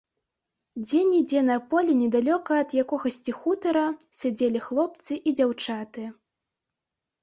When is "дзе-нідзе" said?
0.85-1.43